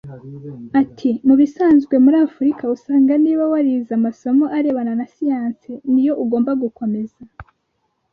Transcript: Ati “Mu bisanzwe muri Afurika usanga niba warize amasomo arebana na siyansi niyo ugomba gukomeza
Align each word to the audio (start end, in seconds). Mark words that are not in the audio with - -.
Ati 0.81 1.09
“Mu 1.27 1.33
bisanzwe 1.41 1.93
muri 2.03 2.17
Afurika 2.27 2.63
usanga 2.75 3.13
niba 3.23 3.43
warize 3.51 3.91
amasomo 3.99 4.45
arebana 4.57 4.93
na 4.99 5.05
siyansi 5.13 5.71
niyo 5.91 6.13
ugomba 6.23 6.51
gukomeza 6.63 7.19